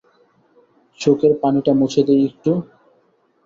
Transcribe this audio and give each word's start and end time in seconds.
চোখের 0.99 1.33
পানিটা 1.41 1.71
মুছে 1.73 2.01
দিই 2.07 2.21
একটু। 2.29 2.51